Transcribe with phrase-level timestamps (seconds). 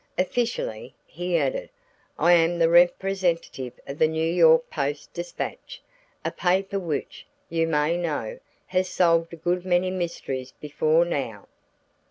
[0.17, 1.69] Officially," he added,
[2.17, 5.79] "I am the representative of the New York Post Dispatch,
[6.25, 11.45] a paper which, you may know, has solved a good many mysteries before now.